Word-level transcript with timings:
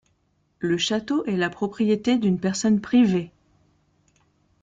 Le 0.57 0.79
château 0.79 1.23
est 1.25 1.35
la 1.37 1.51
propriété 1.51 2.17
d'une 2.17 2.39
personne 2.39 2.81
privée. 2.81 3.29